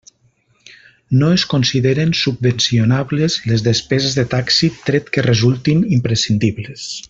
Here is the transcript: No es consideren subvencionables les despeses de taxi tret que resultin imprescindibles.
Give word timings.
No 1.19 1.27
es 1.39 1.43
consideren 1.51 2.15
subvencionables 2.21 3.37
les 3.51 3.65
despeses 3.69 4.17
de 4.21 4.27
taxi 4.35 4.71
tret 4.89 5.13
que 5.19 5.27
resultin 5.29 5.85
imprescindibles. 6.01 6.91